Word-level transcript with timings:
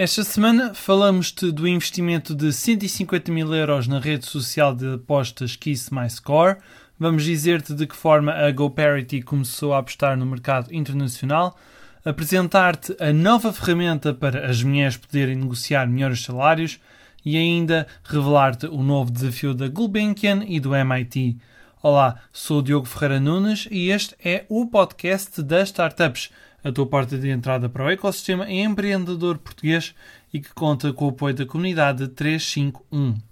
Esta 0.00 0.22
semana 0.22 0.74
falamos-te 0.74 1.50
do 1.50 1.66
investimento 1.66 2.32
de 2.32 2.52
150 2.52 3.32
mil 3.32 3.52
euros 3.52 3.88
na 3.88 3.98
rede 3.98 4.26
social 4.26 4.72
de 4.72 4.94
apostas 4.94 5.56
Kiss 5.56 5.92
My 5.92 6.08
Score. 6.08 6.58
Vamos 6.96 7.24
dizer-te 7.24 7.74
de 7.74 7.84
que 7.84 7.96
forma 7.96 8.30
a 8.30 8.48
GoParity 8.52 9.22
começou 9.22 9.74
a 9.74 9.78
apostar 9.78 10.16
no 10.16 10.24
mercado 10.24 10.72
internacional, 10.72 11.58
apresentar-te 12.04 12.94
a 13.00 13.12
nova 13.12 13.52
ferramenta 13.52 14.14
para 14.14 14.48
as 14.48 14.62
mulheres 14.62 14.96
poderem 14.96 15.34
negociar 15.34 15.88
melhores 15.88 16.22
salários 16.22 16.78
e 17.24 17.36
ainda 17.36 17.84
revelar-te 18.04 18.66
o 18.66 18.84
novo 18.84 19.10
desafio 19.10 19.52
da 19.52 19.66
Gulbenkian 19.66 20.44
e 20.46 20.60
do 20.60 20.76
MIT. 20.76 21.38
Olá, 21.82 22.20
sou 22.32 22.62
Diogo 22.62 22.86
Ferreira 22.86 23.18
Nunes 23.18 23.66
e 23.68 23.90
este 23.90 24.14
é 24.24 24.44
o 24.48 24.64
podcast 24.66 25.42
das 25.42 25.70
startups 25.70 26.30
a 26.62 26.72
tua 26.72 26.86
porta 26.86 27.16
de 27.16 27.28
entrada 27.28 27.68
para 27.68 27.84
o 27.84 27.90
ecossistema 27.90 28.50
empreendedor 28.50 29.38
português 29.38 29.94
e 30.32 30.40
que 30.40 30.52
conta 30.52 30.92
com 30.92 31.06
o 31.06 31.10
apoio 31.10 31.34
da 31.34 31.46
comunidade 31.46 32.08
351. 32.08 33.27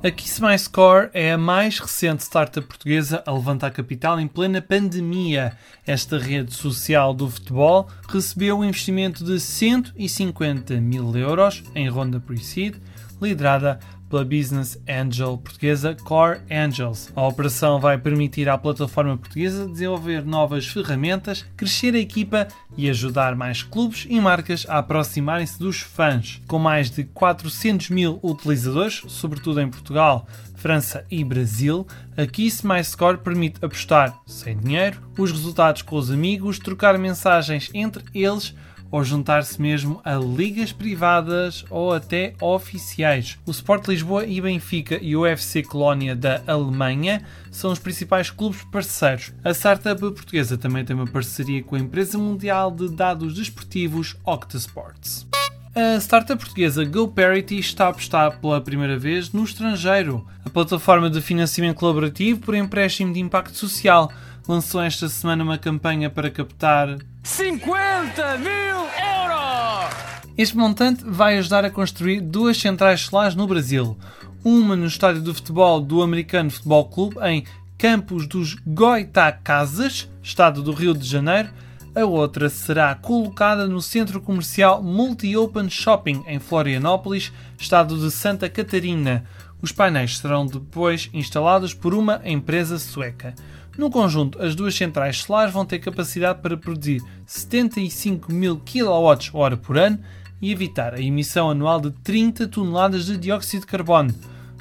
A 0.00 0.12
Kiss 0.12 0.40
My 0.40 0.56
Score 0.56 1.10
é 1.12 1.32
a 1.32 1.36
mais 1.36 1.80
recente 1.80 2.22
startup 2.22 2.64
portuguesa 2.68 3.20
a 3.26 3.32
levantar 3.32 3.72
capital 3.72 4.20
em 4.20 4.28
plena 4.28 4.62
pandemia. 4.62 5.58
Esta 5.84 6.16
rede 6.16 6.54
social 6.54 7.12
do 7.12 7.28
futebol 7.28 7.88
recebeu 8.08 8.60
um 8.60 8.64
investimento 8.64 9.24
de 9.24 9.40
150 9.40 10.80
mil 10.80 11.16
euros 11.16 11.64
em 11.74 11.88
ronda 11.88 12.20
pre-seed, 12.20 12.76
liderada 13.20 13.80
pela 14.08 14.24
business 14.24 14.80
angel 14.88 15.38
portuguesa 15.38 15.94
Core 15.94 16.40
Angels. 16.50 17.12
A 17.14 17.26
operação 17.26 17.78
vai 17.78 17.98
permitir 17.98 18.48
à 18.48 18.56
plataforma 18.56 19.16
portuguesa 19.16 19.68
desenvolver 19.68 20.24
novas 20.24 20.66
ferramentas, 20.66 21.44
crescer 21.56 21.94
a 21.94 21.98
equipa 21.98 22.48
e 22.76 22.88
ajudar 22.88 23.34
mais 23.34 23.62
clubes 23.62 24.06
e 24.08 24.20
marcas 24.20 24.66
a 24.68 24.78
aproximarem-se 24.78 25.58
dos 25.58 25.80
fãs. 25.80 26.40
Com 26.46 26.58
mais 26.58 26.90
de 26.90 27.04
400 27.04 27.90
mil 27.90 28.18
utilizadores, 28.22 29.02
sobretudo 29.08 29.60
em 29.60 29.68
Portugal, 29.68 30.26
França 30.56 31.04
e 31.10 31.22
Brasil, 31.22 31.86
a 32.16 32.26
Kiss 32.26 32.66
My 32.66 32.82
Score 32.82 33.18
permite 33.18 33.64
apostar 33.64 34.18
sem 34.26 34.56
dinheiro, 34.58 35.00
os 35.16 35.30
resultados 35.30 35.82
com 35.82 35.96
os 35.96 36.10
amigos, 36.10 36.58
trocar 36.58 36.98
mensagens 36.98 37.70
entre 37.72 38.04
eles 38.12 38.54
ou 38.90 39.04
juntar-se 39.04 39.60
mesmo 39.60 40.00
a 40.04 40.14
ligas 40.14 40.72
privadas 40.72 41.64
ou 41.70 41.92
até 41.92 42.34
oficiais. 42.40 43.38
O 43.46 43.50
Sport 43.50 43.88
Lisboa 43.88 44.24
e 44.24 44.40
Benfica 44.40 44.98
e 45.00 45.16
o 45.16 45.22
UFC 45.22 45.62
Colónia 45.62 46.16
da 46.16 46.42
Alemanha 46.46 47.22
são 47.50 47.70
os 47.70 47.78
principais 47.78 48.30
clubes 48.30 48.62
parceiros. 48.72 49.32
A 49.44 49.50
startup 49.50 50.00
portuguesa 50.00 50.56
também 50.56 50.84
tem 50.84 50.96
uma 50.96 51.06
parceria 51.06 51.62
com 51.62 51.76
a 51.76 51.80
empresa 51.80 52.18
mundial 52.18 52.70
de 52.70 52.88
dados 52.88 53.34
desportivos 53.34 54.16
Octasports. 54.24 55.26
A 55.74 56.00
startup 56.00 56.42
portuguesa 56.42 56.84
GoParity 56.84 57.58
está 57.58 57.86
a 57.86 57.88
apostar 57.90 58.40
pela 58.40 58.60
primeira 58.60 58.98
vez 58.98 59.32
no 59.32 59.44
estrangeiro. 59.44 60.26
A 60.44 60.50
plataforma 60.50 61.08
de 61.08 61.20
financiamento 61.20 61.76
colaborativo 61.76 62.40
por 62.40 62.54
empréstimo 62.54 63.12
de 63.12 63.20
impacto 63.20 63.56
social 63.56 64.10
lançou 64.48 64.80
esta 64.80 65.10
semana 65.10 65.44
uma 65.44 65.58
campanha 65.58 66.08
para 66.08 66.30
captar 66.30 66.96
50 67.22 68.38
mil 68.38 68.48
euros! 68.48 69.94
Este 70.38 70.56
montante 70.56 71.04
vai 71.06 71.36
ajudar 71.36 71.66
a 71.66 71.70
construir 71.70 72.22
duas 72.22 72.56
centrais 72.56 73.02
solares 73.02 73.34
no 73.34 73.46
Brasil. 73.46 73.98
Uma 74.42 74.74
no 74.74 74.86
estádio 74.86 75.20
de 75.20 75.34
futebol 75.34 75.80
do 75.82 76.00
Americano 76.00 76.50
Futebol 76.50 76.86
Clube, 76.86 77.16
em 77.24 77.44
Campos 77.76 78.26
dos 78.26 78.54
Goitacazes, 78.66 80.08
estado 80.22 80.62
do 80.62 80.72
Rio 80.72 80.94
de 80.94 81.06
Janeiro. 81.06 81.50
A 81.94 82.06
outra 82.06 82.48
será 82.48 82.94
colocada 82.94 83.66
no 83.66 83.82
centro 83.82 84.18
comercial 84.18 84.82
Multi-Open 84.82 85.68
Shopping, 85.68 86.24
em 86.26 86.38
Florianópolis, 86.38 87.32
estado 87.58 87.98
de 87.98 88.10
Santa 88.10 88.48
Catarina. 88.48 89.24
Os 89.60 89.72
painéis 89.72 90.16
serão 90.16 90.46
depois 90.46 91.10
instalados 91.12 91.74
por 91.74 91.92
uma 91.92 92.22
empresa 92.24 92.78
sueca. 92.78 93.34
No 93.78 93.90
conjunto, 93.90 94.42
as 94.42 94.54
duas 94.56 94.74
centrais 94.74 95.18
solares 95.18 95.54
vão 95.54 95.64
ter 95.64 95.78
capacidade 95.78 96.42
para 96.42 96.56
produzir 96.56 97.00
75 97.24 98.32
mil 98.32 98.56
kWh 98.56 99.56
por 99.62 99.78
ano 99.78 100.00
e 100.42 100.50
evitar 100.50 100.94
a 100.94 101.00
emissão 101.00 101.48
anual 101.48 101.80
de 101.80 101.92
30 101.92 102.48
toneladas 102.48 103.06
de 103.06 103.16
dióxido 103.16 103.60
de 103.60 103.68
carbono, 103.68 104.12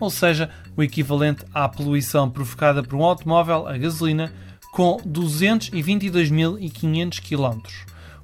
ou 0.00 0.08
seja, 0.08 0.48
o 0.74 0.82
equivalente 0.82 1.44
à 1.52 1.68
poluição 1.68 2.30
provocada 2.30 2.82
por 2.82 2.96
um 2.96 3.04
automóvel 3.04 3.68
a 3.68 3.76
gasolina 3.76 4.32
com 4.72 4.96
222.500 5.06 7.20
km. 7.20 7.60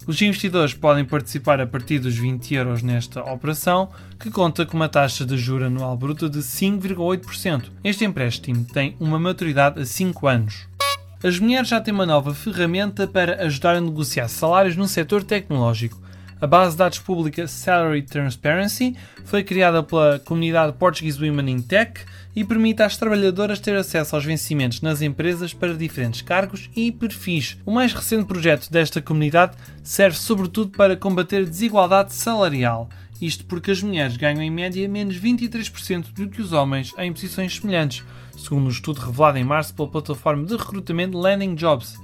Os 0.07 0.23
investidores 0.23 0.73
podem 0.73 1.05
participar 1.05 1.61
a 1.61 1.67
partir 1.67 1.99
dos 1.99 2.17
20 2.17 2.55
euros 2.55 2.83
nesta 2.83 3.21
operação, 3.31 3.91
que 4.19 4.31
conta 4.31 4.65
com 4.65 4.75
uma 4.75 4.89
taxa 4.89 5.27
de 5.27 5.37
juro 5.37 5.67
anual 5.67 5.99
bruta 5.99 6.31
de 6.31 6.39
5,8%. 6.39 7.65
Este 7.85 8.07
empréstimo 8.07 8.65
tem 8.65 8.97
uma 8.99 9.19
maturidade 9.19 9.83
a 9.83 9.85
5 9.85 10.27
anos. 10.27 10.68
As 11.23 11.39
mulheres 11.41 11.69
já 11.69 11.81
têm 11.81 11.93
uma 11.93 12.07
nova 12.07 12.33
ferramenta 12.33 13.05
para 13.07 13.43
ajudar 13.45 13.75
a 13.75 13.81
negociar 13.81 14.29
salários 14.29 14.77
no 14.77 14.87
setor 14.87 15.25
tecnológico. 15.25 16.01
A 16.41 16.47
base 16.47 16.73
de 16.73 16.79
dados 16.79 17.01
pública 17.01 17.49
Salary 17.49 18.03
Transparency 18.03 18.97
foi 19.25 19.43
criada 19.43 19.83
pela 19.83 20.21
comunidade 20.21 20.73
Portuguese 20.75 21.21
Women 21.21 21.51
in 21.51 21.63
Tech 21.63 22.01
e 22.35 22.45
permite 22.45 22.81
às 22.81 22.97
trabalhadoras 22.97 23.59
ter 23.59 23.75
acesso 23.75 24.15
aos 24.15 24.25
vencimentos 24.25 24.81
nas 24.81 25.03
empresas 25.03 25.53
para 25.53 25.75
diferentes 25.75 26.23
cargos 26.23 26.71
e 26.77 26.93
perfis. 26.93 27.59
O 27.67 27.73
mais 27.73 27.93
recente 27.93 28.27
projeto 28.27 28.71
desta 28.71 29.03
comunidade 29.03 29.57
serve 29.83 30.17
sobretudo 30.17 30.71
para 30.77 30.97
combater 30.97 31.39
a 31.39 31.49
desigualdade 31.49 32.15
salarial. 32.15 32.89
Isto 33.21 33.45
porque 33.47 33.73
as 33.73 33.83
mulheres 33.83 34.17
ganham 34.17 34.41
em 34.41 34.51
média 34.51 34.89
menos 34.89 35.19
23% 35.19 36.13
do 36.13 36.29
que 36.29 36.41
os 36.41 36.53
homens 36.53 36.95
em 36.99 37.13
posições 37.13 37.57
semelhantes, 37.57 38.05
segundo 38.37 38.67
um 38.67 38.71
estudo 38.71 39.01
revelado 39.01 39.39
em 39.39 39.45
março 39.45 39.75
pela 39.75 39.89
plataforma 39.89 40.47
de 40.47 40.55
recrutamento 40.55 41.19
Landing 41.19 41.57
Jobs. 41.57 41.97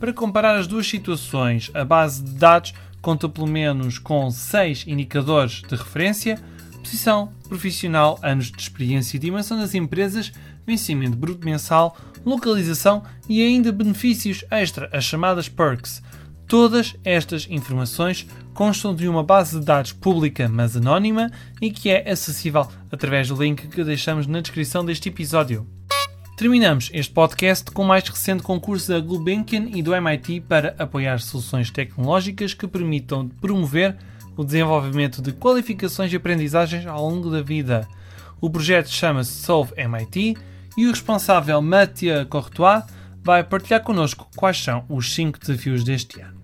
Para 0.00 0.14
comparar 0.14 0.56
as 0.56 0.66
duas 0.66 0.86
situações, 0.86 1.70
a 1.74 1.84
base 1.84 2.24
de 2.24 2.32
dados 2.32 2.72
conta 3.02 3.28
pelo 3.28 3.46
menos 3.46 3.98
com 3.98 4.30
seis 4.30 4.84
indicadores 4.86 5.60
de 5.68 5.74
referência: 5.74 6.38
posição 6.78 7.32
profissional, 7.48 8.18
anos 8.22 8.50
de 8.50 8.62
experiência 8.62 9.16
e 9.16 9.20
dimensão 9.20 9.58
das 9.58 9.74
empresas, 9.74 10.32
vencimento 10.66 11.16
bruto 11.16 11.44
mensal, 11.44 11.96
localização 12.24 13.02
e 13.28 13.42
ainda 13.42 13.72
benefícios 13.72 14.44
extra, 14.50 14.88
as 14.92 15.04
chamadas 15.04 15.48
perks. 15.48 16.00
Todas 16.46 16.94
estas 17.02 17.46
informações 17.50 18.26
constam 18.52 18.94
de 18.94 19.08
uma 19.08 19.22
base 19.22 19.58
de 19.58 19.64
dados 19.64 19.92
pública 19.92 20.48
mas 20.48 20.76
anónima 20.76 21.30
e 21.60 21.70
que 21.70 21.88
é 21.88 22.10
acessível 22.10 22.68
através 22.90 23.28
do 23.28 23.42
link 23.42 23.68
que 23.68 23.84
deixamos 23.84 24.26
na 24.26 24.40
descrição 24.40 24.84
deste 24.84 25.08
episódio. 25.08 25.66
Terminamos 26.42 26.90
este 26.92 27.12
podcast 27.12 27.70
com 27.70 27.82
o 27.82 27.86
mais 27.86 28.02
recente 28.08 28.42
concurso 28.42 28.88
da 28.90 28.98
Gulbenkian 28.98 29.68
e 29.72 29.80
do 29.80 29.94
MIT 29.94 30.40
para 30.40 30.74
apoiar 30.76 31.20
soluções 31.20 31.70
tecnológicas 31.70 32.52
que 32.52 32.66
permitam 32.66 33.28
promover 33.28 33.96
o 34.36 34.42
desenvolvimento 34.42 35.22
de 35.22 35.30
qualificações 35.30 36.12
e 36.12 36.16
aprendizagens 36.16 36.84
ao 36.84 37.08
longo 37.08 37.30
da 37.30 37.40
vida. 37.40 37.86
O 38.40 38.50
projeto 38.50 38.88
chama-se 38.90 39.30
Solve 39.30 39.72
MIT 39.76 40.36
e 40.76 40.86
o 40.88 40.90
responsável 40.90 41.62
Mathieu 41.62 42.26
Courtois 42.26 42.82
vai 43.22 43.44
partilhar 43.44 43.84
connosco 43.84 44.28
quais 44.34 44.60
são 44.60 44.84
os 44.88 45.14
5 45.14 45.38
desafios 45.38 45.84
deste 45.84 46.20
ano. 46.20 46.41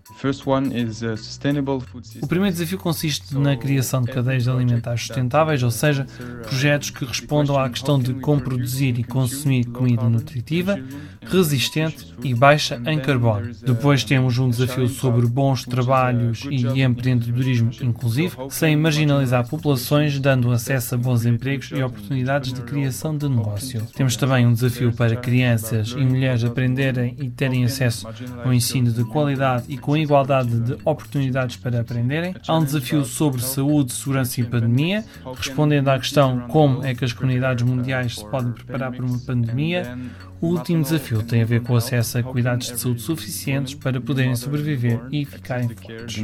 O 2.23 2.27
primeiro 2.27 2.53
desafio 2.53 2.79
consiste 2.79 3.37
na 3.37 3.57
criação 3.57 4.03
de 4.03 4.11
cadeias 4.11 4.49
alimentares 4.49 5.03
sustentáveis, 5.03 5.63
ou 5.63 5.71
seja, 5.71 6.07
projetos 6.43 6.91
que 6.91 7.05
respondam 7.05 7.57
à 7.57 7.71
questão 7.71 7.99
de 8.01 8.15
como 8.15 8.41
produzir 8.41 8.99
e 8.99 9.05
consumir 9.05 9.67
comida 9.67 10.09
nutritiva, 10.09 10.81
resistente 11.31 12.15
e 12.23 12.35
baixa 12.35 12.81
em 12.87 12.99
carbono. 12.99 13.51
Depois 13.63 14.05
temos 14.05 14.39
um 14.39 14.49
desafio 14.49 14.89
sobre 14.89 15.27
bons 15.27 15.65
trabalhos 15.65 16.47
e 16.51 16.83
empreendedorismo 16.83 17.71
inclusivo, 17.83 18.49
sem 18.51 18.77
marginalizar 18.77 19.47
populações, 19.49 20.19
dando 20.19 20.51
acesso 20.51 20.95
a 20.95 20.99
bons 20.99 21.25
empregos 21.25 21.71
e 21.71 21.83
oportunidades 21.83 22.53
de 22.53 22.63
criação 22.63 23.17
de 23.17 23.29
negócio. 23.29 23.87
Temos 23.95 24.17
também 24.17 24.47
um 24.47 24.53
desafio 24.53 24.93
para 24.93 25.17
crianças 25.17 25.91
e 25.91 26.05
mulheres 26.05 26.45
aprenderem 26.45 27.15
e 27.19 27.31
terem 27.31 27.65
acesso 27.65 28.09
ao 28.45 28.53
ensino 28.53 28.91
de 28.91 29.05
qualidade 29.05 29.65
e 29.69 29.77
com 29.77 29.97
igualdade 29.97 30.59
de 30.61 30.73
oportunidades 30.85 31.57
para 31.57 31.81
aprenderem. 31.81 32.35
Há 32.47 32.57
um 32.57 32.65
desafio 32.65 33.05
sobre 33.05 33.41
saúde, 33.43 33.93
segurança 33.93 34.41
e 34.41 34.45
pandemia, 34.45 35.05
respondendo 35.37 35.89
à 35.89 35.99
questão 35.99 36.41
como 36.49 36.85
é 36.85 36.95
que 36.95 37.05
as 37.05 37.13
comunidades 37.13 37.65
mundiais 37.65 38.17
se 38.17 38.31
podem 38.31 38.53
preparar 38.53 38.93
para 38.93 39.05
uma 39.05 39.19
pandemia. 39.19 39.99
O 40.41 40.49
último 40.49 40.83
desafio 40.83 41.21
tem 41.23 41.43
a 41.43 41.45
ver 41.45 41.63
com 41.63 41.73
o 41.73 41.77
acesso 41.77 42.19
a 42.19 42.23
cuidados 42.23 42.69
de 42.71 42.79
saúde 42.79 43.03
suficientes 43.03 43.75
para 43.75 44.01
poderem 44.01 44.37
sobreviver 44.37 45.01
e 45.11 45.25
ficarem 45.25 45.69
fortes. 45.69 46.15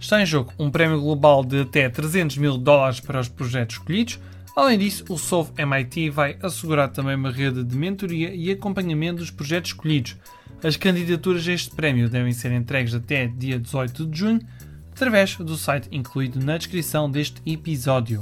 Está 0.00 0.22
em 0.22 0.26
jogo 0.26 0.54
um 0.58 0.70
prémio 0.70 0.98
global 0.98 1.44
de 1.44 1.60
até 1.60 1.90
300 1.90 2.38
mil 2.38 2.56
dólares 2.56 2.98
para 2.98 3.20
os 3.20 3.28
projetos 3.28 3.76
escolhidos. 3.76 4.18
Além 4.56 4.78
disso, 4.78 5.04
o 5.10 5.18
Solve 5.18 5.52
MIT 5.58 6.10
vai 6.10 6.38
assegurar 6.42 6.88
também 6.88 7.14
uma 7.14 7.30
rede 7.30 7.62
de 7.62 7.76
mentoria 7.76 8.34
e 8.34 8.50
acompanhamento 8.50 9.18
dos 9.18 9.30
projetos 9.30 9.72
escolhidos. 9.72 10.16
As 10.62 10.76
candidaturas 10.76 11.46
a 11.48 11.52
este 11.52 11.74
prémio 11.74 12.08
devem 12.08 12.32
ser 12.32 12.52
entregues 12.52 12.94
até 12.94 13.26
dia 13.26 13.58
18 13.58 14.06
de 14.06 14.18
junho 14.18 14.40
através 14.92 15.36
do 15.36 15.56
site 15.56 15.88
incluído 15.92 16.42
na 16.42 16.56
descrição 16.56 17.10
deste 17.10 17.42
episódio. 17.44 18.20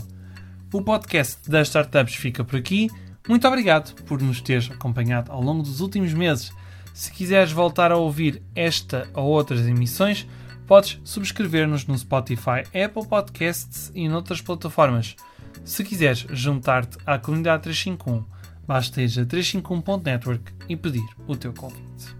O 0.72 0.82
podcast 0.82 1.48
das 1.50 1.68
startups 1.68 2.14
fica 2.14 2.44
por 2.44 2.56
aqui. 2.56 2.88
Muito 3.28 3.46
obrigado 3.46 3.94
por 4.04 4.20
nos 4.20 4.40
teres 4.40 4.70
acompanhado 4.70 5.30
ao 5.30 5.42
longo 5.42 5.62
dos 5.62 5.80
últimos 5.80 6.12
meses. 6.12 6.52
Se 6.92 7.12
quiseres 7.12 7.52
voltar 7.52 7.92
a 7.92 7.96
ouvir 7.96 8.42
esta 8.54 9.08
ou 9.14 9.28
outras 9.28 9.66
emissões, 9.66 10.26
podes 10.66 11.00
subscrever-nos 11.04 11.86
no 11.86 11.96
Spotify, 11.96 12.62
Apple 12.68 13.06
Podcasts 13.06 13.90
e 13.94 14.08
noutras 14.08 14.40
plataformas. 14.40 15.16
Se 15.64 15.84
quiseres 15.84 16.26
juntar-te 16.30 16.98
à 17.06 17.18
comunidade 17.18 17.64
351, 17.64 18.24
basta 18.66 19.02
ir 19.02 19.06
a 19.18 19.26
351.network 19.26 20.52
e 20.68 20.76
pedir 20.76 21.06
o 21.26 21.36
teu 21.36 21.52
convite. 21.52 22.19